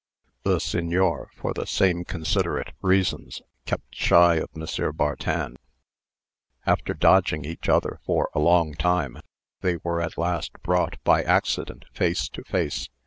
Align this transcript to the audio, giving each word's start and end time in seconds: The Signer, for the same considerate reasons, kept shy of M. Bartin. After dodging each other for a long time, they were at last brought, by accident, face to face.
The 0.41 0.57
Signer, 0.57 1.29
for 1.35 1.53
the 1.53 1.67
same 1.67 2.05
considerate 2.05 2.73
reasons, 2.81 3.43
kept 3.67 3.93
shy 3.95 4.37
of 4.37 4.49
M. 4.55 4.65
Bartin. 4.95 5.57
After 6.65 6.95
dodging 6.95 7.45
each 7.45 7.69
other 7.69 7.99
for 8.03 8.31
a 8.33 8.39
long 8.39 8.73
time, 8.73 9.19
they 9.59 9.77
were 9.83 10.01
at 10.01 10.17
last 10.17 10.53
brought, 10.63 10.97
by 11.03 11.21
accident, 11.21 11.85
face 11.93 12.27
to 12.29 12.43
face. 12.45 12.89